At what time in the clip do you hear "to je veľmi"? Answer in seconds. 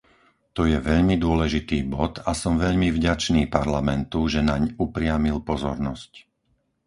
0.57-1.15